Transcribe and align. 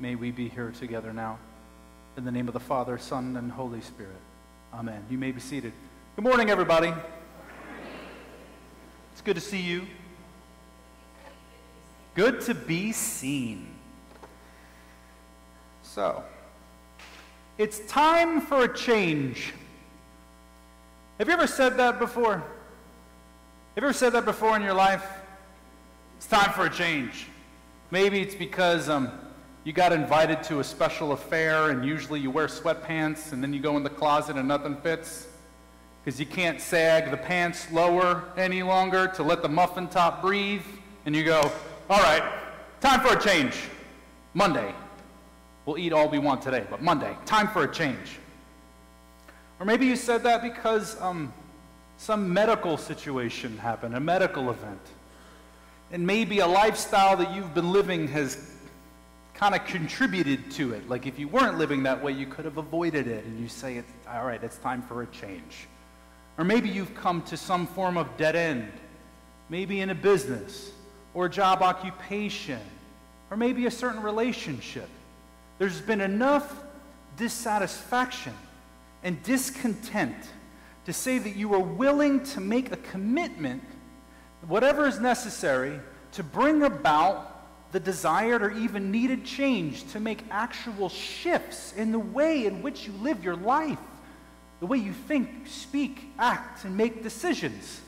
May 0.00 0.14
we 0.14 0.30
be 0.30 0.48
here 0.48 0.72
together 0.80 1.12
now. 1.12 1.38
In 2.16 2.24
the 2.24 2.32
name 2.32 2.48
of 2.48 2.54
the 2.54 2.60
Father, 2.60 2.96
Son, 2.96 3.36
and 3.36 3.52
Holy 3.52 3.82
Spirit. 3.82 4.16
Amen. 4.72 5.04
You 5.10 5.18
may 5.18 5.30
be 5.30 5.40
seated. 5.40 5.74
Good 6.16 6.24
morning, 6.24 6.48
everybody. 6.48 6.90
It's 9.12 9.20
good 9.20 9.34
to 9.34 9.42
see 9.42 9.60
you. 9.60 9.86
Good 12.14 12.40
to 12.42 12.54
be 12.54 12.92
seen. 12.92 13.74
So, 15.82 16.24
it's 17.58 17.80
time 17.80 18.40
for 18.40 18.64
a 18.64 18.74
change. 18.74 19.52
Have 21.18 21.28
you 21.28 21.34
ever 21.34 21.46
said 21.46 21.76
that 21.76 21.98
before? 21.98 22.36
Have 22.36 22.44
you 23.76 23.82
ever 23.82 23.92
said 23.92 24.14
that 24.14 24.24
before 24.24 24.56
in 24.56 24.62
your 24.62 24.72
life? 24.72 25.06
It's 26.16 26.26
time 26.26 26.54
for 26.54 26.64
a 26.64 26.70
change. 26.70 27.26
Maybe 27.90 28.20
it's 28.20 28.34
because 28.34 28.88
um, 28.88 29.10
you 29.64 29.72
got 29.72 29.92
invited 29.92 30.42
to 30.44 30.60
a 30.60 30.64
special 30.64 31.12
affair 31.12 31.70
and 31.70 31.84
usually 31.84 32.18
you 32.18 32.30
wear 32.30 32.46
sweatpants 32.46 33.32
and 33.32 33.42
then 33.42 33.52
you 33.52 33.60
go 33.60 33.76
in 33.76 33.82
the 33.82 33.90
closet 33.90 34.36
and 34.36 34.48
nothing 34.48 34.76
fits 34.76 35.28
because 36.02 36.18
you 36.18 36.24
can't 36.24 36.60
sag 36.60 37.10
the 37.10 37.16
pants 37.16 37.70
lower 37.70 38.24
any 38.38 38.62
longer 38.62 39.06
to 39.08 39.22
let 39.22 39.42
the 39.42 39.48
muffin 39.48 39.86
top 39.86 40.22
breathe. 40.22 40.64
And 41.04 41.14
you 41.14 41.24
go, 41.24 41.52
all 41.90 42.00
right, 42.00 42.22
time 42.80 43.00
for 43.00 43.16
a 43.16 43.20
change. 43.20 43.54
Monday. 44.32 44.74
We'll 45.66 45.76
eat 45.76 45.92
all 45.92 46.08
we 46.08 46.18
want 46.18 46.40
today, 46.40 46.64
but 46.70 46.80
Monday, 46.80 47.14
time 47.26 47.48
for 47.48 47.64
a 47.64 47.70
change. 47.70 48.18
Or 49.58 49.66
maybe 49.66 49.84
you 49.86 49.94
said 49.94 50.22
that 50.22 50.42
because 50.42 50.98
um, 51.02 51.32
some 51.98 52.32
medical 52.32 52.78
situation 52.78 53.58
happened, 53.58 53.94
a 53.94 54.00
medical 54.00 54.50
event. 54.50 54.80
And 55.92 56.06
maybe 56.06 56.38
a 56.38 56.46
lifestyle 56.46 57.16
that 57.18 57.34
you've 57.34 57.52
been 57.52 57.72
living 57.72 58.08
has 58.08 58.54
kind 59.40 59.54
of 59.54 59.64
contributed 59.64 60.50
to 60.50 60.74
it. 60.74 60.86
Like 60.86 61.06
if 61.06 61.18
you 61.18 61.26
weren't 61.26 61.56
living 61.56 61.84
that 61.84 62.02
way, 62.02 62.12
you 62.12 62.26
could 62.26 62.44
have 62.44 62.58
avoided 62.58 63.06
it. 63.06 63.24
And 63.24 63.40
you 63.40 63.48
say, 63.48 63.76
it's, 63.76 63.90
all 64.06 64.26
right, 64.26 64.42
it's 64.44 64.58
time 64.58 64.82
for 64.82 65.00
a 65.00 65.06
change. 65.06 65.66
Or 66.36 66.44
maybe 66.44 66.68
you've 66.68 66.94
come 66.94 67.22
to 67.22 67.38
some 67.38 67.66
form 67.66 67.96
of 67.96 68.18
dead 68.18 68.36
end, 68.36 68.70
maybe 69.48 69.80
in 69.80 69.88
a 69.88 69.94
business 69.94 70.72
or 71.14 71.24
a 71.24 71.30
job 71.30 71.62
occupation, 71.62 72.60
or 73.30 73.38
maybe 73.38 73.64
a 73.64 73.70
certain 73.70 74.02
relationship. 74.02 74.90
There's 75.58 75.80
been 75.80 76.02
enough 76.02 76.62
dissatisfaction 77.16 78.34
and 79.02 79.22
discontent 79.22 80.16
to 80.84 80.92
say 80.92 81.16
that 81.16 81.34
you 81.34 81.54
are 81.54 81.60
willing 81.60 82.22
to 82.24 82.42
make 82.42 82.72
a 82.72 82.76
commitment 82.76 83.62
whatever 84.46 84.86
is 84.86 85.00
necessary 85.00 85.80
to 86.12 86.22
bring 86.22 86.62
about 86.62 87.29
the 87.72 87.80
desired 87.80 88.42
or 88.42 88.50
even 88.50 88.90
needed 88.90 89.24
change, 89.24 89.90
to 89.92 90.00
make 90.00 90.22
actual 90.30 90.88
shifts 90.88 91.72
in 91.76 91.92
the 91.92 91.98
way 91.98 92.46
in 92.46 92.62
which 92.62 92.86
you 92.86 92.92
live 93.00 93.22
your 93.22 93.36
life, 93.36 93.78
the 94.58 94.66
way 94.66 94.78
you 94.78 94.92
think, 94.92 95.46
speak, 95.46 96.04
act, 96.18 96.64
and 96.64 96.76
make 96.76 97.02
decisions. 97.02 97.80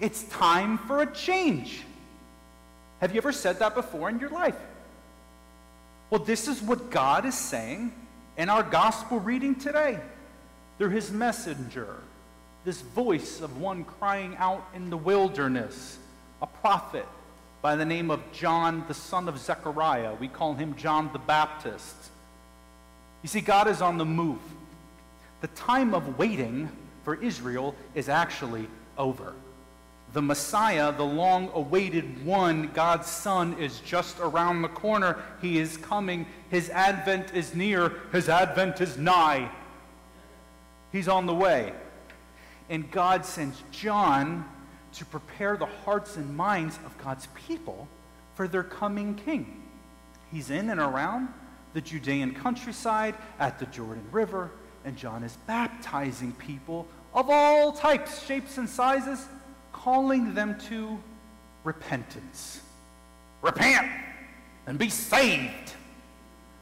It's 0.00 0.22
time 0.24 0.78
for 0.78 1.02
a 1.02 1.12
change. 1.12 1.82
Have 3.00 3.12
you 3.12 3.18
ever 3.18 3.32
said 3.32 3.58
that 3.58 3.74
before 3.74 4.08
in 4.08 4.18
your 4.18 4.30
life? 4.30 4.56
Well, 6.10 6.22
this 6.22 6.48
is 6.48 6.62
what 6.62 6.90
God 6.90 7.26
is 7.26 7.34
saying 7.34 7.92
in 8.36 8.48
our 8.48 8.62
gospel 8.62 9.20
reading 9.20 9.54
today 9.54 9.98
through 10.78 10.90
his 10.90 11.10
messenger, 11.10 11.96
this 12.64 12.80
voice 12.80 13.40
of 13.40 13.60
one 13.60 13.84
crying 13.84 14.36
out 14.38 14.66
in 14.74 14.90
the 14.90 14.96
wilderness, 14.96 15.98
a 16.40 16.46
prophet 16.46 17.06
by 17.66 17.74
the 17.74 17.84
name 17.84 18.12
of 18.12 18.20
John, 18.30 18.84
the 18.86 18.94
son 18.94 19.28
of 19.28 19.36
Zechariah. 19.40 20.14
We 20.14 20.28
call 20.28 20.54
him 20.54 20.76
John 20.76 21.10
the 21.12 21.18
Baptist. 21.18 21.96
You 23.24 23.28
see, 23.28 23.40
God 23.40 23.66
is 23.66 23.82
on 23.82 23.98
the 23.98 24.04
move. 24.04 24.38
The 25.40 25.48
time 25.48 25.92
of 25.92 26.16
waiting 26.16 26.70
for 27.02 27.20
Israel 27.20 27.74
is 27.96 28.08
actually 28.08 28.68
over. 28.96 29.32
The 30.12 30.22
Messiah, 30.22 30.92
the 30.92 31.02
long 31.02 31.50
awaited 31.54 32.24
one, 32.24 32.70
God's 32.72 33.08
Son, 33.08 33.58
is 33.58 33.80
just 33.80 34.20
around 34.20 34.62
the 34.62 34.68
corner. 34.68 35.18
He 35.42 35.58
is 35.58 35.76
coming. 35.76 36.26
His 36.50 36.70
advent 36.70 37.34
is 37.34 37.52
near. 37.52 37.94
His 38.12 38.28
advent 38.28 38.80
is 38.80 38.96
nigh. 38.96 39.50
He's 40.92 41.08
on 41.08 41.26
the 41.26 41.34
way. 41.34 41.72
And 42.70 42.88
God 42.92 43.26
sends 43.26 43.60
John 43.72 44.48
to 44.96 45.04
prepare 45.04 45.56
the 45.56 45.66
hearts 45.66 46.16
and 46.16 46.36
minds 46.36 46.78
of 46.84 46.96
God's 46.98 47.28
people 47.46 47.88
for 48.34 48.48
their 48.48 48.62
coming 48.62 49.14
king. 49.14 49.62
He's 50.32 50.50
in 50.50 50.70
and 50.70 50.80
around 50.80 51.28
the 51.74 51.80
Judean 51.80 52.34
countryside 52.34 53.14
at 53.38 53.58
the 53.58 53.66
Jordan 53.66 54.04
River, 54.10 54.50
and 54.84 54.96
John 54.96 55.22
is 55.22 55.36
baptizing 55.46 56.32
people 56.32 56.86
of 57.14 57.28
all 57.30 57.72
types, 57.72 58.24
shapes, 58.24 58.58
and 58.58 58.68
sizes, 58.68 59.24
calling 59.72 60.34
them 60.34 60.58
to 60.68 60.98
repentance. 61.64 62.60
Repent 63.42 63.86
and 64.66 64.78
be 64.78 64.88
saved. 64.88 65.72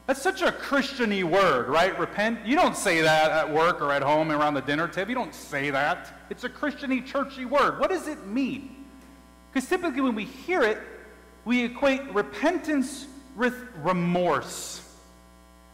That's 0.06 0.20
such 0.20 0.42
a 0.42 0.53
Christiany 0.53 1.25
word, 1.25 1.69
right? 1.69 1.98
Repent. 1.98 2.47
You 2.47 2.56
don't 2.56 2.76
say 2.76 3.00
that 3.00 3.31
at 3.31 3.50
work 3.50 3.81
or 3.81 3.91
at 3.91 4.03
home 4.03 4.31
around 4.31 4.53
the 4.53 4.60
dinner 4.60 4.87
table. 4.87 5.09
You 5.09 5.15
don't 5.15 5.34
say 5.34 5.70
that. 5.70 6.12
It's 6.28 6.44
a 6.44 6.48
Christiany, 6.48 7.04
churchy 7.04 7.47
word. 7.47 7.81
What 7.81 7.88
does 7.88 8.06
it 8.06 8.26
mean? 8.26 8.84
Because 9.50 9.66
typically 9.69 10.03
when 10.03 10.14
we 10.14 10.25
hear 10.25 10.62
it, 10.62 10.78
we 11.47 11.64
equate 11.64 12.03
repentance 12.12 13.06
with 13.34 13.54
remorse, 13.82 14.82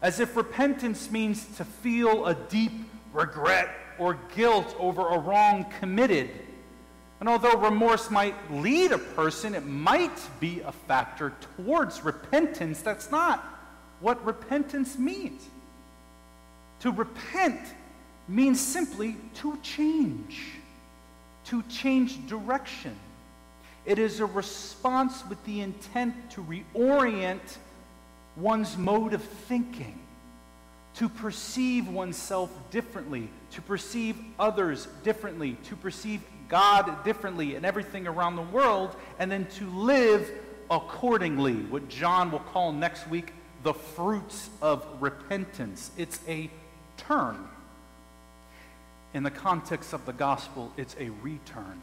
as 0.00 0.20
if 0.20 0.36
repentance 0.36 1.10
means 1.10 1.44
to 1.56 1.64
feel 1.64 2.26
a 2.26 2.34
deep 2.34 2.72
regret 3.12 3.68
or 3.98 4.16
guilt 4.34 4.76
over 4.78 5.08
a 5.08 5.18
wrong 5.18 5.66
committed. 5.80 6.30
And 7.18 7.28
although 7.28 7.56
remorse 7.56 8.10
might 8.10 8.34
lead 8.52 8.92
a 8.92 8.98
person, 8.98 9.54
it 9.54 9.66
might 9.66 10.18
be 10.38 10.60
a 10.60 10.72
factor 10.72 11.34
towards 11.56 12.04
repentance. 12.04 12.80
That's 12.80 13.10
not 13.10 13.49
what 14.00 14.24
repentance 14.24 14.98
means. 14.98 15.42
To 16.80 16.90
repent 16.90 17.60
means 18.28 18.60
simply 18.60 19.16
to 19.34 19.58
change, 19.62 20.52
to 21.46 21.62
change 21.64 22.26
direction. 22.26 22.96
It 23.84 23.98
is 23.98 24.20
a 24.20 24.26
response 24.26 25.22
with 25.28 25.42
the 25.44 25.60
intent 25.60 26.14
to 26.32 26.42
reorient 26.42 27.58
one's 28.36 28.76
mode 28.76 29.12
of 29.14 29.22
thinking, 29.22 29.98
to 30.94 31.08
perceive 31.08 31.88
oneself 31.88 32.50
differently, 32.70 33.28
to 33.52 33.62
perceive 33.62 34.16
others 34.38 34.86
differently, 35.02 35.56
to 35.64 35.76
perceive 35.76 36.22
God 36.48 37.04
differently 37.04 37.54
and 37.54 37.64
everything 37.66 38.06
around 38.06 38.36
the 38.36 38.42
world, 38.42 38.96
and 39.18 39.30
then 39.30 39.46
to 39.58 39.68
live 39.70 40.30
accordingly, 40.70 41.54
what 41.54 41.88
John 41.88 42.30
will 42.30 42.40
call 42.40 42.72
next 42.72 43.08
week 43.08 43.32
the 43.62 43.74
fruits 43.74 44.48
of 44.62 44.86
repentance. 45.00 45.90
It's 45.96 46.20
a 46.26 46.50
turn. 46.96 47.36
In 49.12 49.22
the 49.22 49.30
context 49.30 49.92
of 49.92 50.06
the 50.06 50.12
gospel, 50.12 50.72
it's 50.76 50.96
a 50.98 51.10
return. 51.22 51.82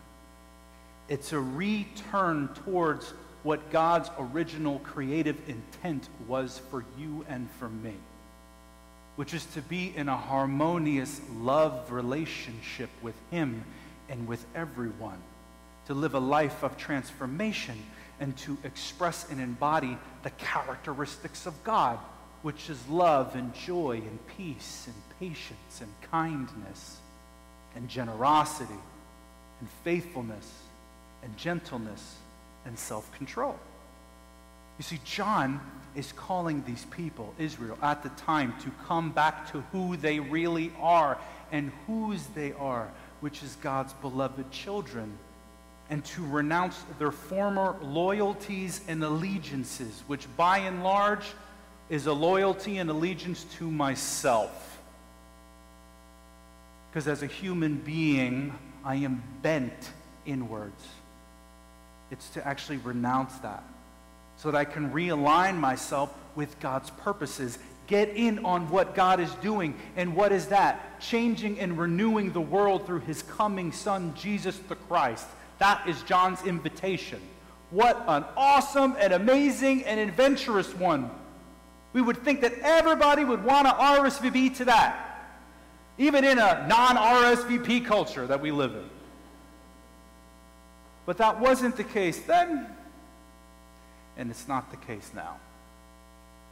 It's 1.09 1.33
a 1.33 1.39
return 1.39 2.49
towards 2.65 3.13
what 3.43 3.71
God's 3.71 4.09
original 4.19 4.79
creative 4.79 5.37
intent 5.47 6.09
was 6.27 6.59
for 6.69 6.83
you 6.97 7.25
and 7.29 7.49
for 7.59 7.69
me, 7.69 7.93
which 9.15 9.33
is 9.33 9.45
to 9.47 9.61
be 9.61 9.93
in 9.95 10.09
a 10.09 10.17
harmonious 10.17 11.21
love 11.39 11.91
relationship 11.91 12.89
with 13.01 13.15
Him 13.31 13.63
and 14.09 14.27
with 14.27 14.45
everyone, 14.55 15.19
to 15.85 15.93
live 15.93 16.13
a 16.13 16.19
life 16.19 16.63
of 16.63 16.77
transformation 16.77 17.77
and 18.19 18.35
to 18.37 18.57
express 18.63 19.29
and 19.29 19.39
embody 19.39 19.97
the 20.23 20.29
characteristics 20.31 21.45
of 21.45 21.63
God, 21.63 21.99
which 22.41 22.69
is 22.69 22.87
love 22.87 23.35
and 23.35 23.53
joy 23.53 23.97
and 23.97 24.19
peace 24.37 24.87
and 24.87 24.95
patience 25.19 25.81
and 25.81 25.91
kindness 26.11 26.97
and 27.75 27.87
generosity 27.89 28.73
and 29.59 29.69
faithfulness 29.83 30.51
and 31.23 31.35
gentleness 31.37 32.15
and 32.65 32.77
self 32.77 33.11
control. 33.17 33.57
You 34.77 34.83
see, 34.83 34.99
John 35.05 35.59
is 35.95 36.11
calling 36.11 36.63
these 36.65 36.85
people, 36.85 37.33
Israel, 37.39 37.77
at 37.81 38.03
the 38.03 38.09
time 38.09 38.53
to 38.61 38.71
come 38.87 39.11
back 39.11 39.51
to 39.51 39.61
who 39.71 39.97
they 39.97 40.19
really 40.19 40.71
are 40.79 41.17
and 41.51 41.71
whose 41.87 42.25
they 42.27 42.53
are, 42.53 42.87
which 43.19 43.41
is 43.41 43.55
God's 43.61 43.93
beloved 43.93 44.51
children, 44.51 45.17
and 45.89 46.03
to 46.03 46.25
renounce 46.25 46.83
their 46.99 47.11
former 47.11 47.75
loyalties 47.81 48.81
and 48.87 49.03
allegiances, 49.03 50.03
which 50.07 50.27
by 50.35 50.59
and 50.59 50.83
large 50.83 51.25
is 51.89 52.07
a 52.07 52.13
loyalty 52.13 52.77
and 52.77 52.89
allegiance 52.89 53.45
to 53.57 53.69
myself. 53.69 54.79
Because 56.89 57.07
as 57.07 57.23
a 57.23 57.27
human 57.27 57.75
being, 57.75 58.53
I 58.83 58.95
am 58.95 59.23
bent 59.41 59.91
inwards. 60.25 60.83
It's 62.11 62.29
to 62.31 62.45
actually 62.45 62.77
renounce 62.77 63.33
that 63.39 63.63
so 64.37 64.51
that 64.51 64.57
I 64.57 64.65
can 64.65 64.91
realign 64.91 65.57
myself 65.57 66.13
with 66.35 66.59
God's 66.59 66.89
purposes. 66.89 67.57
Get 67.87 68.09
in 68.09 68.45
on 68.45 68.69
what 68.69 68.95
God 68.95 69.19
is 69.19 69.31
doing. 69.35 69.75
And 69.95 70.15
what 70.15 70.31
is 70.31 70.47
that? 70.47 70.99
Changing 70.99 71.59
and 71.59 71.77
renewing 71.77 72.31
the 72.31 72.41
world 72.41 72.85
through 72.85 72.99
his 72.99 73.23
coming 73.23 73.71
Son, 73.71 74.13
Jesus 74.15 74.57
the 74.67 74.75
Christ. 74.75 75.27
That 75.59 75.87
is 75.87 76.01
John's 76.03 76.43
invitation. 76.43 77.21
What 77.71 78.03
an 78.07 78.23
awesome 78.35 78.95
and 78.99 79.13
amazing 79.13 79.83
and 79.85 79.99
adventurous 79.99 80.73
one. 80.73 81.09
We 81.93 82.01
would 82.01 82.17
think 82.17 82.41
that 82.41 82.53
everybody 82.61 83.23
would 83.23 83.43
want 83.43 83.67
to 83.67 83.73
RSVP 83.73 84.57
to 84.57 84.65
that, 84.65 85.29
even 85.97 86.23
in 86.23 86.37
a 86.37 86.65
non 86.67 86.95
RSVP 86.95 87.85
culture 87.85 88.27
that 88.27 88.41
we 88.41 88.51
live 88.51 88.75
in. 88.75 88.89
But 91.05 91.17
that 91.17 91.39
wasn't 91.39 91.77
the 91.77 91.83
case 91.83 92.19
then, 92.19 92.67
and 94.17 94.29
it's 94.29 94.47
not 94.47 94.71
the 94.71 94.77
case 94.77 95.11
now. 95.15 95.37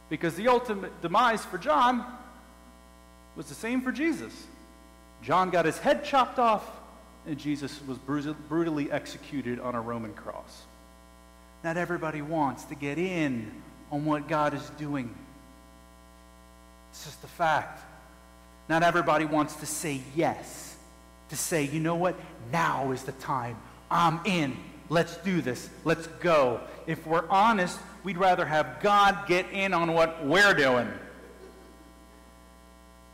Because 0.08 0.34
the 0.34 0.48
ultimate 0.48 1.00
demise 1.02 1.44
for 1.44 1.58
John 1.58 2.04
was 3.36 3.46
the 3.46 3.54
same 3.54 3.82
for 3.82 3.92
Jesus. 3.92 4.32
John 5.22 5.50
got 5.50 5.64
his 5.64 5.78
head 5.78 6.04
chopped 6.04 6.38
off, 6.38 6.64
Jesus 7.34 7.80
was 7.86 7.98
brutally 7.98 8.90
executed 8.90 9.58
on 9.58 9.74
a 9.74 9.80
Roman 9.80 10.14
cross. 10.14 10.62
Not 11.64 11.76
everybody 11.76 12.22
wants 12.22 12.64
to 12.64 12.74
get 12.74 12.98
in 12.98 13.50
on 13.90 14.04
what 14.04 14.28
God 14.28 14.54
is 14.54 14.70
doing. 14.78 15.12
It's 16.90 17.04
just 17.04 17.24
a 17.24 17.28
fact. 17.28 17.80
Not 18.68 18.82
everybody 18.82 19.24
wants 19.24 19.56
to 19.56 19.66
say 19.66 20.00
yes, 20.14 20.76
to 21.30 21.36
say, 21.36 21.64
you 21.64 21.80
know 21.80 21.96
what, 21.96 22.14
now 22.52 22.92
is 22.92 23.02
the 23.02 23.12
time. 23.12 23.56
I'm 23.90 24.20
in. 24.24 24.56
Let's 24.88 25.16
do 25.18 25.40
this. 25.40 25.68
Let's 25.84 26.06
go. 26.20 26.60
If 26.86 27.06
we're 27.06 27.28
honest, 27.28 27.78
we'd 28.04 28.18
rather 28.18 28.46
have 28.46 28.80
God 28.80 29.26
get 29.26 29.50
in 29.50 29.74
on 29.74 29.92
what 29.92 30.24
we're 30.24 30.54
doing. 30.54 30.88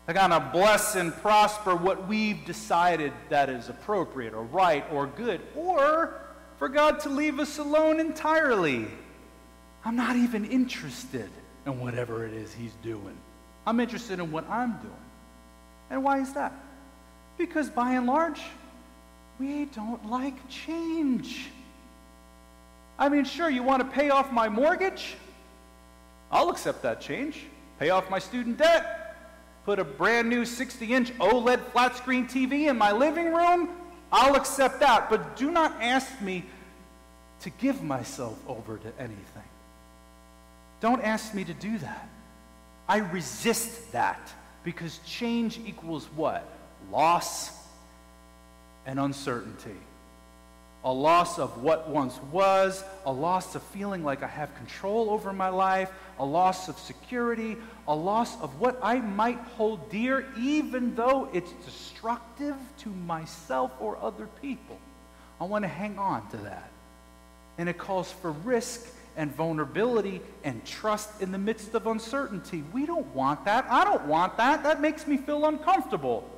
They're 0.06 0.14
going 0.14 0.30
to 0.30 0.50
bless 0.52 0.96
and 0.96 1.14
prosper 1.14 1.76
what 1.76 2.08
we've 2.08 2.44
decided 2.44 3.12
that 3.28 3.48
is 3.48 3.68
appropriate 3.68 4.34
or 4.34 4.42
right 4.42 4.84
or 4.92 5.06
good, 5.06 5.40
or 5.54 6.20
for 6.58 6.68
God 6.68 7.00
to 7.00 7.08
leave 7.08 7.38
us 7.38 7.58
alone 7.58 8.00
entirely. 8.00 8.86
I'm 9.84 9.96
not 9.96 10.16
even 10.16 10.44
interested 10.44 11.30
in 11.66 11.80
whatever 11.80 12.26
it 12.26 12.34
is 12.34 12.52
He's 12.52 12.74
doing. 12.82 13.16
I'm 13.66 13.78
interested 13.78 14.18
in 14.18 14.32
what 14.32 14.48
I'm 14.50 14.72
doing. 14.78 14.92
And 15.90 16.02
why 16.02 16.20
is 16.20 16.32
that? 16.34 16.52
Because 17.38 17.70
by 17.70 17.92
and 17.92 18.06
large, 18.06 18.40
we 19.38 19.66
don't 19.66 20.10
like 20.10 20.48
change. 20.48 21.48
I 22.98 23.08
mean, 23.08 23.24
sure, 23.24 23.48
you 23.48 23.62
want 23.62 23.80
to 23.82 23.88
pay 23.88 24.10
off 24.10 24.32
my 24.32 24.48
mortgage? 24.48 25.14
I'll 26.30 26.50
accept 26.50 26.82
that 26.82 27.00
change. 27.00 27.40
Pay 27.78 27.90
off 27.90 28.10
my 28.10 28.18
student 28.18 28.58
debt. 28.58 29.01
Put 29.64 29.78
a 29.78 29.84
brand 29.84 30.28
new 30.28 30.44
60 30.44 30.92
inch 30.92 31.18
OLED 31.18 31.60
flat 31.72 31.96
screen 31.96 32.26
TV 32.26 32.68
in 32.68 32.76
my 32.76 32.92
living 32.92 33.32
room? 33.32 33.68
I'll 34.10 34.34
accept 34.34 34.80
that. 34.80 35.08
But 35.08 35.36
do 35.36 35.50
not 35.50 35.80
ask 35.80 36.20
me 36.20 36.44
to 37.40 37.50
give 37.50 37.82
myself 37.82 38.38
over 38.48 38.76
to 38.76 38.92
anything. 38.98 39.42
Don't 40.80 41.02
ask 41.02 41.32
me 41.32 41.44
to 41.44 41.54
do 41.54 41.78
that. 41.78 42.08
I 42.88 42.98
resist 42.98 43.92
that 43.92 44.32
because 44.64 44.98
change 45.06 45.60
equals 45.64 46.06
what? 46.16 46.46
Loss 46.90 47.52
and 48.84 48.98
uncertainty 48.98 49.76
a 50.84 50.92
loss 50.92 51.38
of 51.38 51.62
what 51.62 51.88
once 51.88 52.18
was, 52.32 52.82
a 53.06 53.12
loss 53.12 53.54
of 53.54 53.62
feeling 53.62 54.02
like 54.02 54.22
I 54.22 54.26
have 54.26 54.54
control 54.56 55.10
over 55.10 55.32
my 55.32 55.48
life, 55.48 55.90
a 56.18 56.24
loss 56.24 56.68
of 56.68 56.78
security, 56.78 57.56
a 57.86 57.94
loss 57.94 58.40
of 58.40 58.60
what 58.60 58.78
I 58.82 58.98
might 58.98 59.38
hold 59.56 59.90
dear, 59.90 60.26
even 60.38 60.94
though 60.94 61.28
it's 61.32 61.52
destructive 61.64 62.56
to 62.78 62.88
myself 62.88 63.70
or 63.80 63.96
other 64.02 64.28
people. 64.40 64.78
I 65.40 65.44
want 65.44 65.62
to 65.64 65.68
hang 65.68 65.98
on 65.98 66.28
to 66.30 66.36
that. 66.38 66.70
And 67.58 67.68
it 67.68 67.78
calls 67.78 68.10
for 68.10 68.32
risk 68.32 68.86
and 69.16 69.34
vulnerability 69.34 70.20
and 70.42 70.64
trust 70.64 71.20
in 71.20 71.32
the 71.32 71.38
midst 71.38 71.74
of 71.74 71.86
uncertainty. 71.86 72.64
We 72.72 72.86
don't 72.86 73.06
want 73.14 73.44
that. 73.44 73.66
I 73.68 73.84
don't 73.84 74.06
want 74.06 74.36
that. 74.38 74.62
That 74.62 74.80
makes 74.80 75.06
me 75.06 75.16
feel 75.16 75.44
uncomfortable. 75.46 76.28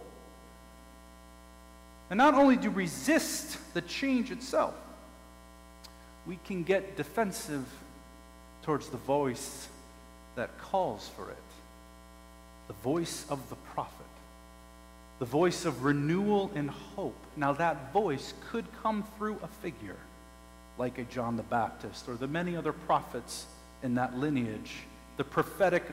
And 2.11 2.19
not 2.19 2.35
only 2.35 2.57
do 2.57 2.71
resist 2.71 3.59
the 3.75 3.81
change 3.81 4.31
itself, 4.31 4.75
we 6.27 6.39
can 6.45 6.63
get 6.63 6.97
defensive 6.97 7.67
towards 8.63 8.89
the 8.89 8.97
voice 8.97 9.69
that 10.37 10.59
calls 10.59 11.09
for 11.17 11.31
it 11.31 11.37
the 12.67 12.73
voice 12.75 13.27
of 13.29 13.47
the 13.51 13.57
prophet, 13.57 14.07
the 15.19 15.25
voice 15.25 15.65
of 15.65 15.85
renewal 15.85 16.51
and 16.55 16.71
hope. 16.71 17.17
Now, 17.37 17.53
that 17.53 17.93
voice 17.93 18.33
could 18.51 18.65
come 18.83 19.05
through 19.19 19.39
a 19.43 19.49
figure 19.49 19.99
like 20.79 20.99
a 20.99 21.05
John 21.05 21.37
the 21.37 21.43
Baptist 21.43 22.09
or 22.09 22.15
the 22.15 22.27
many 22.27 22.57
other 22.57 22.73
prophets 22.73 23.47
in 23.83 23.95
that 23.97 24.17
lineage. 24.17 24.73
The 25.19 25.25
prophetic 25.25 25.85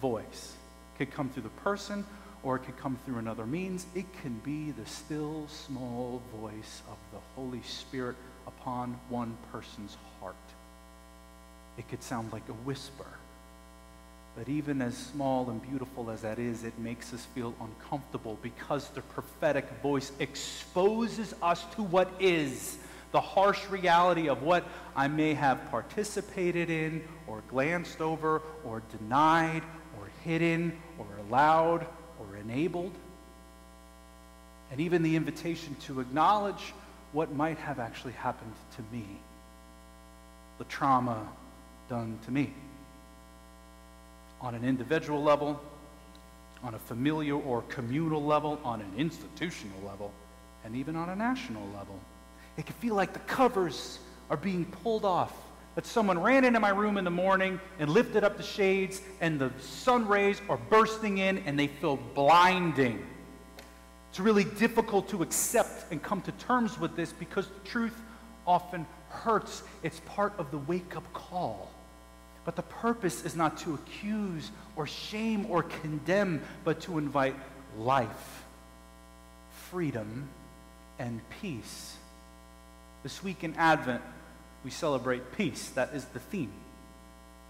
voice 0.00 0.54
could 0.98 1.10
come 1.10 1.30
through 1.30 1.44
the 1.44 1.48
person 1.48 2.04
or 2.42 2.56
it 2.56 2.60
could 2.60 2.76
come 2.78 2.98
through 3.04 3.18
another 3.18 3.46
means. 3.46 3.86
It 3.94 4.06
can 4.22 4.40
be 4.44 4.70
the 4.72 4.86
still 4.86 5.46
small 5.48 6.22
voice 6.40 6.82
of 6.90 6.96
the 7.12 7.18
Holy 7.34 7.62
Spirit 7.62 8.16
upon 8.46 8.98
one 9.08 9.36
person's 9.52 9.96
heart. 10.20 10.36
It 11.76 11.88
could 11.88 12.02
sound 12.02 12.32
like 12.32 12.48
a 12.48 12.52
whisper. 12.52 13.06
But 14.36 14.48
even 14.48 14.80
as 14.82 14.96
small 14.96 15.50
and 15.50 15.60
beautiful 15.60 16.10
as 16.10 16.22
that 16.22 16.38
is, 16.38 16.62
it 16.62 16.78
makes 16.78 17.12
us 17.12 17.24
feel 17.34 17.54
uncomfortable 17.60 18.38
because 18.40 18.88
the 18.90 19.00
prophetic 19.00 19.68
voice 19.82 20.12
exposes 20.20 21.34
us 21.42 21.64
to 21.74 21.82
what 21.82 22.08
is 22.20 22.78
the 23.10 23.20
harsh 23.20 23.66
reality 23.68 24.28
of 24.28 24.42
what 24.42 24.64
I 24.94 25.08
may 25.08 25.34
have 25.34 25.70
participated 25.70 26.70
in 26.70 27.02
or 27.26 27.42
glanced 27.48 28.00
over 28.00 28.42
or 28.64 28.82
denied 28.96 29.62
or 29.98 30.08
hidden 30.22 30.78
or 30.98 31.06
allowed 31.28 31.86
or 32.20 32.36
enabled, 32.36 32.92
and 34.70 34.80
even 34.80 35.02
the 35.02 35.16
invitation 35.16 35.76
to 35.86 36.00
acknowledge 36.00 36.74
what 37.12 37.32
might 37.32 37.58
have 37.58 37.78
actually 37.78 38.12
happened 38.12 38.52
to 38.76 38.82
me, 38.92 39.04
the 40.58 40.64
trauma 40.64 41.26
done 41.88 42.18
to 42.26 42.30
me. 42.30 42.52
On 44.40 44.54
an 44.54 44.64
individual 44.64 45.22
level, 45.22 45.60
on 46.62 46.74
a 46.74 46.78
familial 46.78 47.42
or 47.46 47.62
communal 47.62 48.22
level, 48.22 48.60
on 48.64 48.80
an 48.80 48.92
institutional 48.96 49.80
level, 49.86 50.12
and 50.64 50.76
even 50.76 50.96
on 50.96 51.08
a 51.08 51.16
national 51.16 51.66
level. 51.76 51.98
It 52.56 52.66
can 52.66 52.74
feel 52.76 52.94
like 52.94 53.12
the 53.12 53.20
covers 53.20 53.98
are 54.28 54.36
being 54.36 54.64
pulled 54.64 55.04
off 55.04 55.32
that 55.78 55.86
someone 55.86 56.18
ran 56.20 56.44
into 56.44 56.58
my 56.58 56.70
room 56.70 56.98
in 56.98 57.04
the 57.04 57.10
morning 57.10 57.60
and 57.78 57.88
lifted 57.88 58.24
up 58.24 58.36
the 58.36 58.42
shades, 58.42 59.00
and 59.20 59.38
the 59.38 59.48
sun 59.60 60.08
rays 60.08 60.42
are 60.48 60.56
bursting 60.56 61.18
in 61.18 61.38
and 61.46 61.56
they 61.56 61.68
feel 61.68 61.96
blinding. 62.16 63.06
It's 64.10 64.18
really 64.18 64.42
difficult 64.42 65.08
to 65.10 65.22
accept 65.22 65.92
and 65.92 66.02
come 66.02 66.20
to 66.22 66.32
terms 66.32 66.80
with 66.80 66.96
this 66.96 67.12
because 67.12 67.46
the 67.46 67.60
truth 67.68 67.94
often 68.44 68.86
hurts. 69.08 69.62
It's 69.84 70.00
part 70.00 70.32
of 70.36 70.50
the 70.50 70.58
wake 70.58 70.96
up 70.96 71.12
call. 71.12 71.70
But 72.44 72.56
the 72.56 72.62
purpose 72.62 73.24
is 73.24 73.36
not 73.36 73.56
to 73.58 73.74
accuse 73.74 74.50
or 74.74 74.84
shame 74.84 75.46
or 75.48 75.62
condemn, 75.62 76.42
but 76.64 76.80
to 76.80 76.98
invite 76.98 77.36
life, 77.78 78.42
freedom, 79.70 80.28
and 80.98 81.20
peace. 81.40 81.94
This 83.04 83.22
week 83.22 83.44
in 83.44 83.54
Advent, 83.54 84.02
we 84.64 84.70
celebrate 84.70 85.36
peace. 85.36 85.68
That 85.70 85.94
is 85.94 86.04
the 86.06 86.18
theme. 86.18 86.52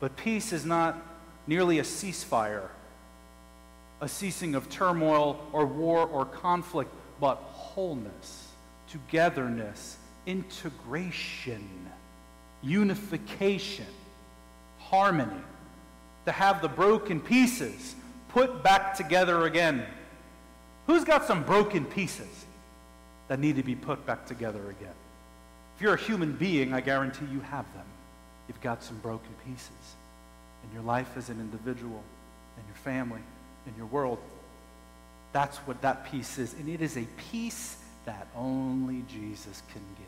But 0.00 0.16
peace 0.16 0.52
is 0.52 0.64
not 0.64 0.96
nearly 1.46 1.78
a 1.78 1.82
ceasefire, 1.82 2.68
a 4.00 4.08
ceasing 4.08 4.54
of 4.54 4.68
turmoil 4.68 5.44
or 5.52 5.66
war 5.66 6.06
or 6.06 6.24
conflict, 6.24 6.90
but 7.20 7.36
wholeness, 7.36 8.48
togetherness, 8.90 9.96
integration, 10.26 11.68
unification, 12.62 13.86
harmony, 14.78 15.42
to 16.26 16.32
have 16.32 16.60
the 16.60 16.68
broken 16.68 17.20
pieces 17.20 17.96
put 18.28 18.62
back 18.62 18.94
together 18.94 19.46
again. 19.46 19.84
Who's 20.86 21.04
got 21.04 21.26
some 21.26 21.42
broken 21.42 21.84
pieces 21.84 22.44
that 23.28 23.40
need 23.40 23.56
to 23.56 23.62
be 23.62 23.74
put 23.74 24.04
back 24.06 24.26
together 24.26 24.70
again? 24.70 24.94
If 25.78 25.82
you're 25.82 25.94
a 25.94 25.96
human 25.96 26.32
being, 26.32 26.74
I 26.74 26.80
guarantee 26.80 27.26
you 27.30 27.38
have 27.38 27.72
them. 27.72 27.86
You've 28.48 28.60
got 28.60 28.82
some 28.82 28.98
broken 28.98 29.30
pieces 29.46 29.70
in 30.64 30.74
your 30.74 30.82
life 30.82 31.16
as 31.16 31.28
an 31.28 31.38
individual, 31.38 32.02
in 32.56 32.64
your 32.66 32.74
family, 32.82 33.20
in 33.64 33.74
your 33.76 33.86
world. 33.86 34.18
That's 35.32 35.56
what 35.58 35.80
that 35.82 36.10
peace 36.10 36.36
is. 36.36 36.52
And 36.54 36.68
it 36.68 36.80
is 36.80 36.96
a 36.96 37.06
peace 37.30 37.76
that 38.06 38.26
only 38.34 39.04
Jesus 39.08 39.62
can 39.72 39.82
give. 39.96 40.06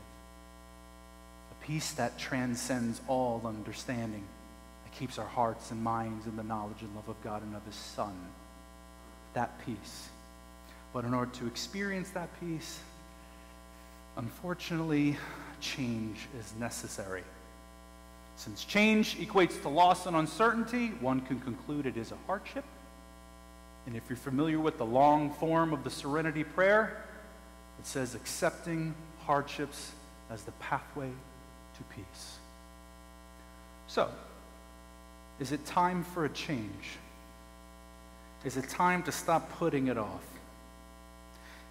A 1.53 1.65
peace 1.65 1.93
that 1.93 2.19
transcends 2.19 3.01
all 3.07 3.41
understanding, 3.45 4.25
that 4.83 4.99
keeps 4.99 5.21
our 5.21 5.29
hearts 5.29 5.71
and 5.71 5.85
minds 5.85 6.27
in 6.27 6.35
the 6.35 6.43
knowledge 6.43 6.81
and 6.81 6.93
love 6.97 7.09
of 7.09 7.23
God 7.23 7.45
and 7.45 7.55
of 7.55 7.65
His 7.65 7.77
Son. 7.77 8.17
That 9.35 9.65
peace. 9.65 10.09
But 10.93 11.05
in 11.05 11.15
order 11.15 11.31
to 11.35 11.47
experience 11.47 12.11
that 12.11 12.29
peace, 12.41 12.81
unfortunately, 14.17 15.17
change 15.61 16.29
is 16.39 16.53
necessary. 16.59 17.25
Since 18.37 18.65
change 18.65 19.19
equates 19.19 19.61
to 19.63 19.69
loss 19.69 20.07
and 20.07 20.17
uncertainty, 20.17 20.89
one 21.01 21.21
can 21.21 21.41
conclude 21.41 21.87
it 21.87 21.97
is 21.97 22.13
a 22.13 22.17
hardship. 22.27 22.65
And 23.87 23.97
if 23.97 24.03
you're 24.09 24.17
familiar 24.17 24.59
with 24.59 24.79
the 24.79 24.87
long 24.87 25.31
form 25.35 25.73
of 25.73 25.85
the 25.85 25.91
Serenity 25.91 26.45
Prayer, 26.45 27.05
it 27.79 27.87
says 27.87 28.15
accepting 28.15 28.95
hardships 29.27 29.93
as 30.31 30.43
the 30.43 30.53
pathway 30.53 31.09
to 31.09 31.83
peace. 31.95 32.39
So, 33.89 34.09
is 35.41 35.53
it 35.53 35.65
time 35.67 36.05
for 36.05 36.25
a 36.25 36.29
change? 36.29 36.99
Is 38.45 38.57
it 38.57 38.69
time 38.69 39.03
to 39.03 39.13
stop 39.13 39.51
putting 39.59 39.89
it 39.89 39.99
off? 39.99 40.25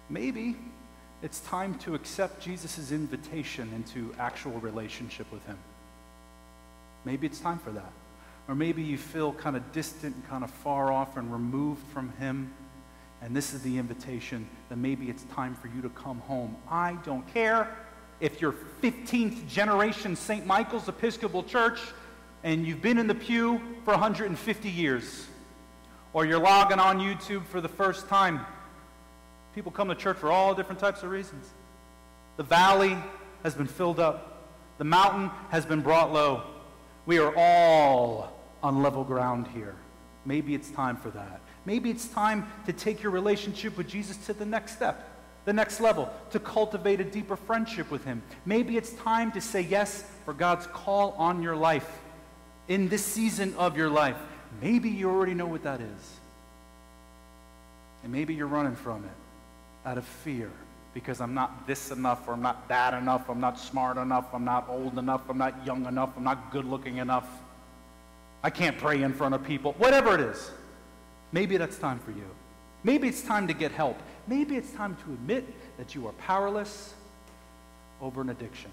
Maybe 0.08 0.56
it's 1.22 1.40
time 1.40 1.78
to 1.80 1.94
accept 1.94 2.42
Jesus' 2.42 2.92
invitation 2.92 3.70
into 3.74 4.14
actual 4.18 4.58
relationship 4.60 5.30
with 5.32 5.44
Him. 5.46 5.58
Maybe 7.04 7.26
it's 7.26 7.40
time 7.40 7.58
for 7.58 7.70
that. 7.70 7.92
Or 8.48 8.54
maybe 8.54 8.82
you 8.82 8.98
feel 8.98 9.32
kind 9.32 9.56
of 9.56 9.72
distant 9.72 10.14
and 10.14 10.28
kind 10.28 10.44
of 10.44 10.50
far 10.50 10.92
off 10.92 11.16
and 11.16 11.32
removed 11.32 11.82
from 11.92 12.12
Him 12.18 12.52
and 13.22 13.36
this 13.36 13.52
is 13.52 13.62
the 13.62 13.76
invitation 13.76 14.48
that 14.68 14.76
maybe 14.76 15.10
it's 15.10 15.24
time 15.34 15.54
for 15.54 15.68
you 15.68 15.82
to 15.82 15.90
come 15.90 16.20
home. 16.20 16.56
I 16.68 16.96
don't 17.04 17.26
care 17.32 17.76
if 18.18 18.40
you're 18.40 18.54
15th 18.82 19.46
generation 19.46 20.16
St. 20.16 20.46
Michael's 20.46 20.88
Episcopal 20.88 21.42
Church 21.42 21.80
and 22.42 22.66
you've 22.66 22.80
been 22.80 22.98
in 22.98 23.06
the 23.06 23.14
pew 23.14 23.60
for 23.84 23.90
150 23.90 24.70
years, 24.70 25.26
or 26.14 26.24
you're 26.24 26.38
logging 26.38 26.78
on 26.78 26.98
YouTube 26.98 27.44
for 27.44 27.60
the 27.60 27.68
first 27.68 28.08
time. 28.08 28.40
People 29.54 29.72
come 29.72 29.88
to 29.88 29.94
church 29.94 30.16
for 30.16 30.30
all 30.30 30.54
different 30.54 30.80
types 30.80 31.02
of 31.02 31.10
reasons. 31.10 31.48
The 32.36 32.42
valley 32.42 32.96
has 33.42 33.54
been 33.54 33.66
filled 33.66 33.98
up, 33.98 34.46
the 34.78 34.84
mountain 34.84 35.30
has 35.50 35.66
been 35.66 35.80
brought 35.80 36.12
low. 36.12 36.42
We 37.06 37.18
are 37.18 37.34
all 37.36 38.32
on 38.62 38.82
level 38.82 39.04
ground 39.04 39.48
here. 39.48 39.74
Maybe 40.24 40.54
it's 40.54 40.70
time 40.70 40.96
for 40.96 41.10
that. 41.10 41.40
Maybe 41.64 41.90
it's 41.90 42.08
time 42.08 42.50
to 42.66 42.72
take 42.72 43.02
your 43.02 43.12
relationship 43.12 43.76
with 43.76 43.88
Jesus 43.88 44.16
to 44.26 44.32
the 44.32 44.46
next 44.46 44.72
step, 44.72 45.08
the 45.44 45.52
next 45.52 45.80
level, 45.80 46.10
to 46.30 46.38
cultivate 46.38 47.00
a 47.00 47.04
deeper 47.04 47.36
friendship 47.36 47.90
with 47.90 48.04
Him. 48.04 48.22
Maybe 48.46 48.76
it's 48.76 48.92
time 48.92 49.32
to 49.32 49.40
say 49.40 49.62
yes 49.62 50.04
for 50.24 50.32
God's 50.32 50.66
call 50.68 51.12
on 51.18 51.42
your 51.42 51.56
life 51.56 51.98
in 52.68 52.88
this 52.88 53.04
season 53.04 53.54
of 53.56 53.76
your 53.76 53.90
life. 53.90 54.16
Maybe 54.62 54.90
you 54.90 55.10
already 55.10 55.34
know 55.34 55.46
what 55.46 55.64
that 55.64 55.80
is. 55.80 56.16
And 58.02 58.12
maybe 58.12 58.34
you're 58.34 58.46
running 58.46 58.76
from 58.76 59.04
it 59.04 59.19
out 59.90 59.98
of 59.98 60.04
fear 60.04 60.50
because 60.94 61.20
I'm 61.20 61.34
not 61.34 61.66
this 61.66 61.90
enough, 61.90 62.28
or 62.28 62.34
I'm 62.34 62.42
not 62.42 62.68
that 62.68 62.94
enough, 62.94 63.28
I'm 63.28 63.40
not 63.40 63.58
smart 63.58 63.96
enough, 63.96 64.26
I'm 64.32 64.44
not 64.44 64.68
old 64.68 64.98
enough, 64.98 65.22
I'm 65.28 65.38
not 65.38 65.66
young 65.66 65.84
enough, 65.86 66.10
I'm 66.16 66.24
not 66.24 66.52
good 66.52 66.64
looking 66.64 66.98
enough. 66.98 67.28
I 68.42 68.50
can't 68.50 68.78
pray 68.78 69.02
in 69.02 69.12
front 69.12 69.34
of 69.34 69.44
people, 69.44 69.72
whatever 69.78 70.14
it 70.14 70.20
is. 70.20 70.50
Maybe 71.32 71.56
that's 71.56 71.76
time 71.76 71.98
for 71.98 72.12
you. 72.12 72.24
Maybe 72.84 73.08
it's 73.08 73.22
time 73.22 73.48
to 73.48 73.52
get 73.52 73.72
help. 73.72 73.98
Maybe 74.26 74.56
it's 74.56 74.72
time 74.72 74.96
to 75.04 75.12
admit 75.12 75.44
that 75.76 75.94
you 75.94 76.06
are 76.06 76.12
powerless 76.12 76.94
over 78.00 78.20
an 78.20 78.30
addiction, 78.30 78.70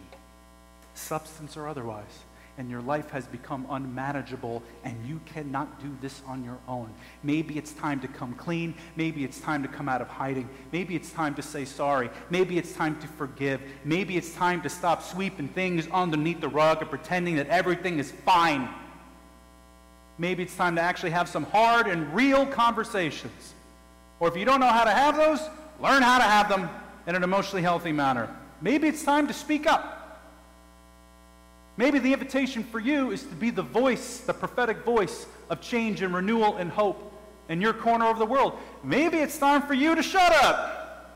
substance 0.94 1.58
or 1.58 1.68
otherwise, 1.68 2.24
and 2.58 2.70
your 2.70 2.82
life 2.82 3.10
has 3.12 3.28
become 3.28 3.66
unmanageable 3.70 4.64
and 4.84 4.96
you 5.08 5.20
cannot 5.26 5.80
do 5.82 5.96
this 6.02 6.22
on 6.26 6.44
your 6.44 6.58
own. 6.68 6.90
Maybe 7.24 7.58
it's 7.58 7.74
time 7.74 8.00
to 8.02 8.08
come 8.08 8.34
clean. 8.34 8.74
Maybe 8.96 9.24
it's 9.24 9.40
time 9.40 9.62
to 9.64 9.70
come 9.70 9.88
out 9.88 10.02
of 10.02 10.08
hiding. 10.08 10.50
Maybe 10.72 10.96
it's 10.96 11.12
time 11.12 11.36
to 11.36 11.42
say 11.42 11.66
sorry. 11.66 12.10
Maybe 12.30 12.58
it's 12.58 12.74
time 12.74 13.00
to 13.00 13.08
forgive. 13.08 13.62
Maybe 13.84 14.18
it's 14.18 14.34
time 14.34 14.62
to 14.64 14.70
stop 14.70 15.04
sweeping 15.04 15.50
things 15.50 15.88
underneath 15.92 16.42
the 16.42 16.50
rug 16.50 16.82
and 16.82 16.90
pretending 16.90 17.36
that 17.36 17.48
everything 17.48 18.00
is 18.00 18.12
fine 18.12 18.70
maybe 20.18 20.44
it's 20.44 20.56
time 20.56 20.76
to 20.76 20.82
actually 20.82 21.12
have 21.12 21.30
some 21.30 21.44
hard 21.46 21.88
and 21.88 22.14
real 22.14 22.46
conversations. 22.46 23.54
Or 24.20 24.28
if 24.28 24.36
you 24.36 24.46
don't 24.46 24.60
know 24.60 24.68
how 24.68 24.84
to 24.84 24.92
have 24.92 25.16
those, 25.16 25.40
learn 25.82 26.02
how 26.02 26.18
to 26.18 26.24
have 26.24 26.50
them 26.50 26.70
in 27.06 27.16
an 27.16 27.24
emotionally 27.24 27.62
healthy 27.62 27.92
manner. 27.92 28.34
Maybe 28.62 28.88
it's 28.88 29.04
time 29.04 29.28
to 29.28 29.34
speak 29.34 29.68
up. 29.68 29.97
Maybe 31.78 32.00
the 32.00 32.12
invitation 32.12 32.64
for 32.64 32.80
you 32.80 33.12
is 33.12 33.22
to 33.24 33.36
be 33.36 33.52
the 33.52 33.62
voice, 33.62 34.20
the 34.20 34.34
prophetic 34.34 34.84
voice 34.84 35.28
of 35.50 35.62
change 35.62 36.02
and 36.02 36.14
renewal 36.14 36.58
and 36.58 36.72
hope 36.72 37.14
in 37.50 37.62
your 37.62 37.74
corner 37.74 38.06
of 38.06 38.18
the 38.18 38.26
world. 38.26 38.58
Maybe 38.84 39.18
it's 39.18 39.38
time 39.38 39.62
for 39.62 39.76
you 39.76 39.94
to 39.94 40.02
shut 40.02 40.34
up. 40.44 41.14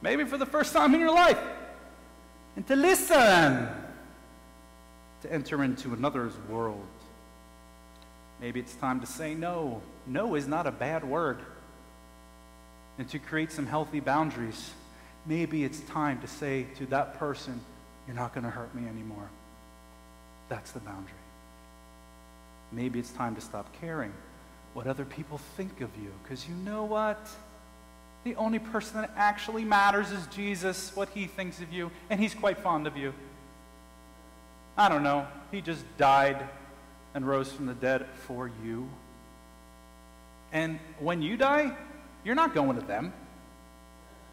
Maybe 0.00 0.24
for 0.24 0.38
the 0.38 0.46
first 0.46 0.72
time 0.72 0.94
in 0.94 1.00
your 1.00 1.12
life. 1.12 1.38
And 2.56 2.66
to 2.68 2.76
listen 2.76 3.68
to 5.22 5.32
enter 5.32 5.62
into 5.62 5.92
another's 5.92 6.36
world. 6.48 6.86
Maybe 8.40 8.60
it's 8.60 8.74
time 8.76 9.00
to 9.00 9.06
say 9.06 9.34
no. 9.34 9.82
No 10.06 10.34
is 10.34 10.46
not 10.46 10.66
a 10.66 10.72
bad 10.72 11.04
word. 11.04 11.40
And 12.96 13.08
to 13.10 13.18
create 13.18 13.52
some 13.52 13.66
healthy 13.66 14.00
boundaries. 14.00 14.70
Maybe 15.26 15.64
it's 15.64 15.80
time 15.80 16.20
to 16.20 16.26
say 16.26 16.66
to 16.76 16.86
that 16.86 17.18
person, 17.18 17.60
You're 18.10 18.18
not 18.18 18.34
going 18.34 18.42
to 18.42 18.50
hurt 18.50 18.74
me 18.74 18.88
anymore. 18.88 19.30
That's 20.48 20.72
the 20.72 20.80
boundary. 20.80 21.12
Maybe 22.72 22.98
it's 22.98 23.12
time 23.12 23.36
to 23.36 23.40
stop 23.40 23.72
caring 23.80 24.12
what 24.74 24.88
other 24.88 25.04
people 25.04 25.38
think 25.56 25.80
of 25.80 25.90
you. 25.96 26.10
Because 26.24 26.48
you 26.48 26.54
know 26.56 26.82
what? 26.82 27.24
The 28.24 28.34
only 28.34 28.58
person 28.58 29.00
that 29.00 29.12
actually 29.14 29.64
matters 29.64 30.10
is 30.10 30.26
Jesus, 30.26 30.90
what 30.96 31.08
he 31.10 31.28
thinks 31.28 31.60
of 31.60 31.72
you, 31.72 31.92
and 32.10 32.18
he's 32.18 32.34
quite 32.34 32.58
fond 32.58 32.88
of 32.88 32.96
you. 32.96 33.14
I 34.76 34.88
don't 34.88 35.04
know. 35.04 35.28
He 35.52 35.60
just 35.60 35.84
died 35.96 36.48
and 37.14 37.24
rose 37.24 37.52
from 37.52 37.66
the 37.66 37.74
dead 37.74 38.06
for 38.26 38.50
you. 38.64 38.88
And 40.52 40.80
when 40.98 41.22
you 41.22 41.36
die, 41.36 41.76
you're 42.24 42.34
not 42.34 42.56
going 42.56 42.76
to 42.76 42.84
them. 42.84 43.12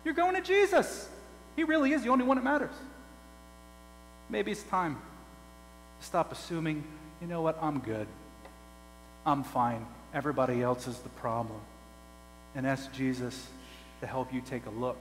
You're 0.03 0.15
going 0.15 0.34
to 0.34 0.41
Jesus. 0.41 1.07
He 1.55 1.63
really 1.63 1.93
is 1.93 2.01
the 2.01 2.10
only 2.10 2.25
one 2.25 2.38
that 2.38 2.43
matters. 2.43 2.74
Maybe 4.29 4.51
it's 4.51 4.63
time 4.63 4.96
to 6.00 6.05
stop 6.05 6.31
assuming, 6.31 6.84
you 7.22 7.27
know 7.27 7.41
what, 7.41 7.57
I'm 7.62 7.79
good. 7.79 8.07
I'm 9.25 9.43
fine. 9.43 9.86
Everybody 10.13 10.62
else 10.62 10.88
is 10.88 10.98
the 11.00 11.10
problem. 11.10 11.60
And 12.55 12.65
ask 12.65 12.91
Jesus 12.93 13.48
to 14.01 14.07
help 14.07 14.34
you 14.34 14.41
take 14.41 14.65
a 14.65 14.69
look 14.69 14.98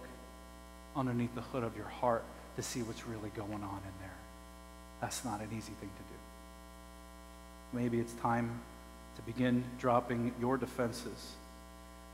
underneath 0.94 1.34
the 1.34 1.42
hood 1.42 1.62
of 1.62 1.76
your 1.76 1.86
heart 1.86 2.24
to 2.56 2.62
see 2.62 2.82
what's 2.82 3.06
really 3.06 3.30
going 3.30 3.52
on 3.52 3.60
in 3.60 3.94
there. 4.00 4.16
That's 5.00 5.24
not 5.24 5.40
an 5.40 5.48
easy 5.52 5.72
thing 5.80 5.90
to 5.90 6.02
do. 6.02 6.18
Maybe 7.72 8.00
it's 8.00 8.14
time 8.14 8.60
to 9.16 9.22
begin 9.22 9.64
dropping 9.78 10.32
your 10.40 10.56
defenses 10.56 11.32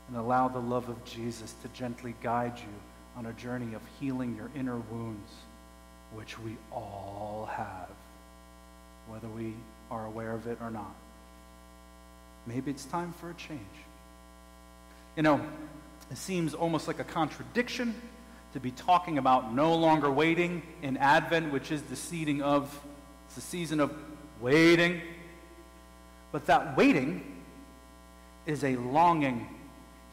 and 0.07 0.17
allow 0.17 0.47
the 0.47 0.59
love 0.59 0.89
of 0.89 1.03
Jesus 1.05 1.53
to 1.61 1.67
gently 1.69 2.13
guide 2.21 2.57
you 2.57 2.73
on 3.17 3.25
a 3.25 3.33
journey 3.33 3.73
of 3.73 3.81
healing 3.99 4.35
your 4.35 4.49
inner 4.55 4.77
wounds, 4.77 5.31
which 6.15 6.39
we 6.39 6.57
all 6.71 7.49
have, 7.51 7.89
whether 9.07 9.27
we 9.27 9.53
are 9.91 10.05
aware 10.05 10.31
of 10.31 10.47
it 10.47 10.57
or 10.61 10.69
not. 10.69 10.93
Maybe 12.45 12.71
it's 12.71 12.85
time 12.85 13.13
for 13.13 13.29
a 13.29 13.33
change. 13.33 13.61
You 15.15 15.23
know, 15.23 15.41
it 16.11 16.17
seems 16.17 16.53
almost 16.53 16.87
like 16.87 16.99
a 16.99 17.03
contradiction 17.03 17.95
to 18.53 18.59
be 18.59 18.71
talking 18.71 19.17
about 19.17 19.53
no 19.53 19.75
longer 19.75 20.11
waiting 20.11 20.61
in 20.81 20.97
Advent, 20.97 21.51
which 21.51 21.71
is 21.71 21.81
the 21.83 21.95
seating 21.95 22.41
of, 22.41 22.79
it's 23.25 23.35
the 23.35 23.41
season 23.41 23.79
of 23.79 23.91
waiting. 24.39 25.01
But 26.31 26.45
that 26.47 26.77
waiting 26.77 27.23
is 28.45 28.63
a 28.63 28.75
longing 28.75 29.47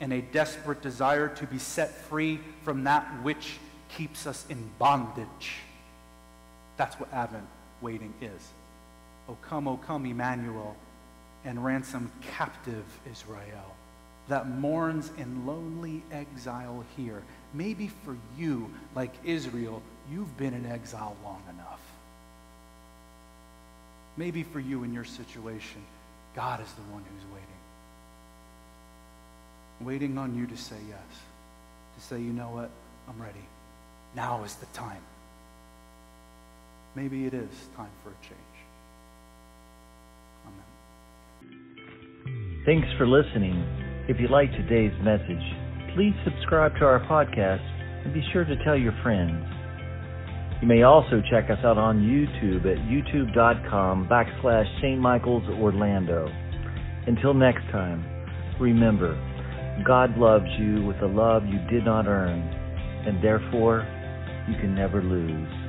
and 0.01 0.13
a 0.13 0.21
desperate 0.21 0.81
desire 0.81 1.29
to 1.29 1.47
be 1.47 1.59
set 1.59 1.95
free 1.95 2.41
from 2.63 2.85
that 2.85 3.05
which 3.23 3.59
keeps 3.97 4.27
us 4.27 4.47
in 4.49 4.71
bondage. 4.79 5.59
That's 6.81 6.99
what 6.99 7.13
Advent 7.13 7.45
waiting 7.83 8.15
is. 8.23 8.49
O 9.29 9.37
come, 9.43 9.69
O 9.69 9.77
come, 9.77 10.07
Emmanuel, 10.07 10.75
and 11.45 11.63
ransom 11.63 12.11
captive 12.23 12.87
Israel 13.13 13.77
that 14.29 14.49
mourns 14.49 15.13
in 15.19 15.45
lonely 15.47 16.03
exile 16.11 16.83
here. 16.97 17.23
Maybe 17.53 17.89
for 18.03 18.17
you, 18.39 18.71
like 18.95 19.13
Israel, 19.25 19.83
you've 20.11 20.35
been 20.39 20.55
in 20.55 20.65
exile 20.65 21.15
long 21.23 21.43
enough. 21.51 21.83
Maybe 24.17 24.43
for 24.43 24.59
you 24.59 24.83
in 24.83 24.95
your 24.95 25.05
situation, 25.05 25.83
God 26.35 26.63
is 26.63 26.73
the 26.73 26.83
one 26.91 27.03
who's 27.03 27.31
waiting. 27.31 27.47
Waiting 29.87 30.17
on 30.17 30.35
you 30.35 30.47
to 30.47 30.57
say 30.57 30.77
yes. 30.89 31.21
To 31.99 32.07
say, 32.07 32.23
you 32.23 32.33
know 32.33 32.49
what? 32.49 32.71
I'm 33.07 33.21
ready. 33.21 33.45
Now 34.17 34.45
is 34.45 34.55
the 34.55 34.67
time. 34.73 35.03
Maybe 36.97 37.25
it 37.25 37.35
is 37.35 37.69
time 37.77 37.91
for 38.03 38.11
a 38.11 38.17
change. 38.21 38.35
Amen. 40.47 40.65
Thanks 42.67 42.89
for 42.99 43.07
listening. 43.07 43.63
If 44.09 44.19
you 44.19 44.27
like 44.29 44.51
today's 44.53 44.93
message, 45.03 45.55
please 45.95 46.15
subscribe 46.25 46.75
to 46.79 46.85
our 46.85 46.99
podcast 47.07 47.63
and 48.05 48.13
be 48.13 48.23
sure 48.33 48.45
to 48.45 48.57
tell 48.65 48.77
your 48.77 48.93
friends. 49.05 49.47
You 50.61 50.67
may 50.67 50.83
also 50.83 51.23
check 51.31 51.49
us 51.49 51.65
out 51.65 51.79
on 51.79 52.01
YouTube 52.01 52.67
at 52.67 52.79
youtube.com 52.91 54.09
backslash 54.09 54.67
St. 54.81 55.01
Michael's 55.01 55.49
Orlando. 55.61 56.29
Until 57.07 57.35
next 57.35 57.63
time, 57.71 58.05
remember, 58.61 59.15
God 59.87 60.19
loves 60.19 60.51
you 60.59 60.85
with 60.85 61.01
a 61.03 61.07
love 61.07 61.47
you 61.47 61.61
did 61.71 61.85
not 61.85 62.07
earn, 62.07 62.41
and 63.07 63.23
therefore 63.25 63.87
you 64.49 64.57
can 64.61 64.75
never 64.75 65.01
lose. 65.03 65.60